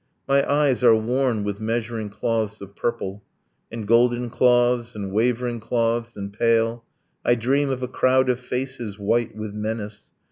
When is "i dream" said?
7.23-7.69